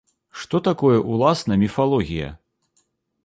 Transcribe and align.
Што 0.43 0.61
такое 0.67 0.95
ўласна 1.13 1.53
міфалогія? 1.63 2.29